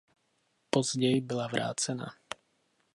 [0.69, 2.13] Později byla vrácena.